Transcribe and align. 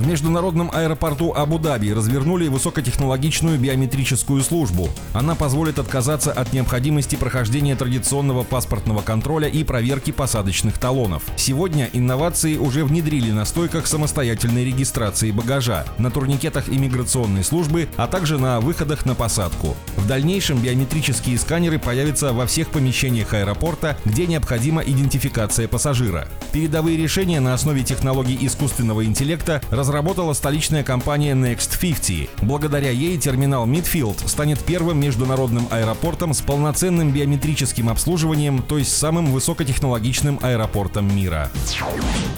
В 0.00 0.06
международном 0.06 0.70
аэропорту 0.72 1.34
Абу-Даби 1.34 1.92
развернули 1.92 2.48
высокотехнологичную 2.48 3.58
биометрическую 3.58 4.40
службу. 4.40 4.88
Она 5.12 5.34
позволит 5.34 5.78
отказаться 5.78 6.32
от 6.32 6.54
необходимости 6.54 7.16
прохождения 7.16 7.76
традиционного 7.76 8.42
паспортного 8.42 9.02
контроля 9.02 9.46
и 9.46 9.62
проверки 9.62 10.10
посадочных 10.10 10.78
талонов. 10.78 11.24
Сегодня 11.36 11.90
инновации 11.92 12.56
уже 12.56 12.86
внедрили 12.86 13.30
на 13.30 13.44
стойках 13.44 13.86
самостоятельной 13.86 14.64
регистрации 14.64 15.32
багажа, 15.32 15.84
на 15.98 16.10
турникетах 16.10 16.70
иммиграционной 16.70 17.44
службы, 17.44 17.86
а 17.98 18.06
также 18.06 18.38
на 18.38 18.60
выходах 18.60 19.04
на 19.04 19.14
посадку. 19.14 19.76
В 19.98 20.06
дальнейшем 20.06 20.60
биометрические 20.60 21.36
сканеры 21.36 21.78
появятся 21.78 22.32
во 22.32 22.46
всех 22.46 22.70
помещениях 22.70 23.34
аэропорта, 23.34 23.98
где 24.06 24.26
необходима 24.26 24.80
идентификация 24.80 25.68
пассажира. 25.68 26.26
Передовые 26.52 26.96
решения 26.96 27.38
на 27.40 27.52
основе 27.52 27.82
технологий 27.82 28.38
искусственного 28.40 29.04
интеллекта 29.04 29.60
разработала 29.90 30.34
столичная 30.34 30.84
компания 30.84 31.32
Next 31.32 31.76
50. 31.80 32.42
Благодаря 32.42 32.90
ей 32.90 33.18
терминал 33.18 33.66
Midfield 33.66 34.28
станет 34.28 34.60
первым 34.60 35.00
международным 35.00 35.66
аэропортом 35.68 36.32
с 36.32 36.40
полноценным 36.40 37.10
биометрическим 37.10 37.88
обслуживанием, 37.88 38.62
то 38.62 38.78
есть 38.78 38.96
самым 38.96 39.32
высокотехнологичным 39.32 40.38
аэропортом 40.42 41.12
мира. 41.12 41.50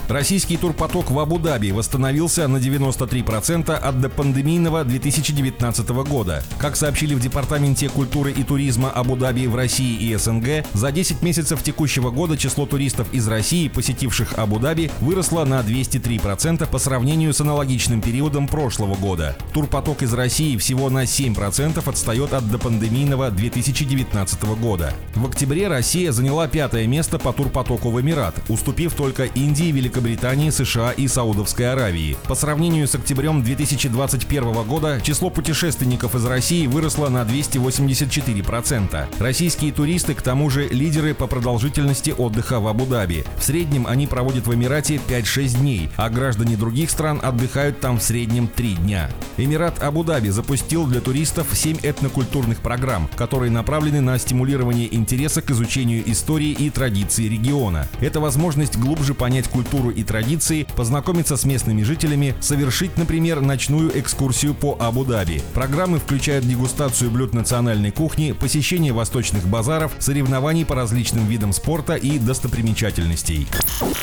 Российский 0.09 0.56
турпоток 0.56 1.11
в 1.11 1.19
Абу-Даби 1.19 1.73
восстановился 1.73 2.48
на 2.48 2.56
93% 2.56 3.70
от 3.70 4.00
допандемийного 4.00 4.84
2019 4.84 5.89
года. 6.06 6.42
Как 6.59 6.77
сообщили 6.77 7.14
в 7.14 7.20
Департаменте 7.20 7.91
культуры 7.91 8.33
и 8.33 8.42
туризма 8.45 8.91
Абу-Даби 8.91 9.47
в 9.47 9.55
России 9.55 9.95
и 9.95 10.16
СНГ, 10.16 10.66
за 10.73 10.91
10 10.91 11.20
месяцев 11.23 11.62
текущего 11.62 12.11
года 12.11 12.39
число 12.39 12.64
туристов 12.64 13.09
из 13.12 13.28
России, 13.28 13.69
посетивших 13.69 14.39
Абу-Даби, 14.39 14.91
выросло 15.00 15.45
на 15.45 15.61
203% 15.61 16.67
по 16.67 16.78
сравнению 16.78 17.34
с 17.34 17.42
аналогичным 17.43 18.01
периодом 18.01 18.48
прошлого 18.48 18.95
года. 18.95 19.37
Турпоток 19.53 20.03
из 20.03 20.15
России 20.15 20.57
всего 20.57 20.89
на 20.91 21.05
7% 21.05 21.89
отстает 21.89 22.33
от 22.33 22.51
допандемийного 22.51 23.31
2019 23.31 24.43
года. 24.59 24.95
В 25.15 25.27
октябре 25.27 25.69
Россия 25.69 26.11
заняла 26.13 26.48
пятое 26.48 26.87
место 26.87 27.19
по 27.19 27.33
турпотоку 27.33 27.91
в 27.91 28.01
Эмират, 28.01 28.35
уступив 28.48 28.95
только 28.95 29.25
Индии, 29.25 29.70
Великобритании, 29.70 30.51
США 30.51 30.93
и 30.93 31.07
Саудовской 31.07 31.70
Аравии. 31.73 32.17
По 32.29 32.35
сравнению 32.35 32.89
с 32.89 32.95
октябрем 32.95 33.43
2021 33.43 34.63
года 34.65 35.01
число 35.03 35.31
путешественников 35.31 36.15
из 36.15 36.25
России 36.25 36.67
выросло 36.67 37.09
на 37.09 37.23
284%. 37.23 39.07
Российские 39.19 39.73
туристы, 39.73 40.15
к 40.15 40.23
тому 40.23 40.48
же, 40.51 40.69
лидеры 40.69 41.15
по 41.15 41.27
продолжительности 41.27 42.15
отдыха 42.17 42.61
в 42.61 42.69
Абу-Даби. 42.69 43.25
В 43.39 43.45
среднем 43.45 43.87
они 43.87 44.07
проводят 44.07 44.47
в 44.47 44.55
Эмирате 44.55 45.01
5-6 45.09 45.59
дней, 45.59 45.91
а 45.97 46.09
граждане 46.09 46.57
других 46.57 46.91
стран 46.91 47.20
отдыхают 47.23 47.81
там 47.81 47.98
в 47.98 48.03
среднем 48.03 48.48
три 48.48 48.75
дня. 48.75 49.11
Эмират 49.37 49.83
Абу-Даби 49.83 50.28
запустил 50.28 50.87
для 50.87 51.01
туристов 51.01 51.47
семь 51.53 51.79
этнокультурных 51.83 52.61
программ, 52.61 53.09
которые 53.17 53.51
направлены 53.51 54.01
на 54.01 54.19
стимулирование 54.19 54.95
интереса 54.95 55.42
к 55.42 55.51
изучению 55.51 56.11
истории 56.11 56.51
и 56.51 56.70
традиций 56.70 57.29
региона. 57.29 57.89
Это 58.01 58.20
возможность 58.20 58.77
глубже 58.77 59.14
понять 59.14 59.48
культуру 59.48 59.91
и 59.91 60.03
традиции, 60.03 60.67
познакомиться 60.77 61.37
с 61.37 61.45
местными 61.45 61.83
жителями, 61.83 62.34
совершить, 62.41 62.97
например, 62.97 63.41
ночную 63.41 63.98
экскурсию 63.98 64.55
по 64.55 64.77
Абу-Даби. 64.79 65.42
Программы 65.55 65.98
включают 65.98 66.47
дегустацию 66.47 67.11
блюд 67.11 67.34
национальной 67.34 67.91
кухни, 67.91 68.33
посещение 68.33 68.92
восточных 68.92 69.47
базаров, 69.47 69.92
соревнований 69.98 70.64
по 70.64 70.75
различным 70.75 71.27
видам 71.27 71.53
спорта 71.53 71.95
и 71.95 72.19
достопримечательностей. 72.19 73.47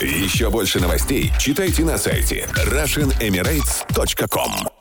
Еще 0.01 0.49
больше 0.49 0.79
новостей 0.79 1.31
читайте 1.39 1.83
на 1.83 1.97
сайте 1.97 2.47
Russian 2.53 3.08
russianemirates.com 3.09 4.78